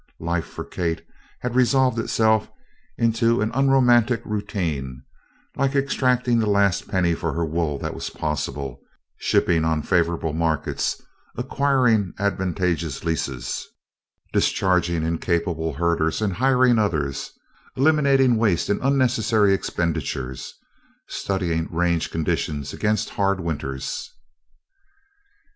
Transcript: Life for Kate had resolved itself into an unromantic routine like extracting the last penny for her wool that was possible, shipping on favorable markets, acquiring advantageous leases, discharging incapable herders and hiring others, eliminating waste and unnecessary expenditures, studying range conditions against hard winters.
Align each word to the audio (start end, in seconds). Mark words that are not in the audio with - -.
Life 0.19 0.47
for 0.47 0.63
Kate 0.63 1.05
had 1.41 1.53
resolved 1.53 1.99
itself 1.99 2.49
into 2.97 3.39
an 3.39 3.51
unromantic 3.53 4.23
routine 4.25 5.03
like 5.55 5.75
extracting 5.75 6.39
the 6.39 6.47
last 6.49 6.87
penny 6.87 7.13
for 7.13 7.33
her 7.33 7.45
wool 7.45 7.77
that 7.77 7.93
was 7.93 8.09
possible, 8.09 8.81
shipping 9.19 9.63
on 9.63 9.83
favorable 9.83 10.33
markets, 10.33 10.99
acquiring 11.37 12.15
advantageous 12.17 13.03
leases, 13.03 13.67
discharging 14.33 15.03
incapable 15.03 15.73
herders 15.73 16.19
and 16.19 16.33
hiring 16.33 16.79
others, 16.79 17.33
eliminating 17.77 18.37
waste 18.37 18.69
and 18.69 18.79
unnecessary 18.81 19.53
expenditures, 19.53 20.55
studying 21.05 21.67
range 21.71 22.09
conditions 22.09 22.73
against 22.73 23.11
hard 23.11 23.39
winters. 23.39 24.09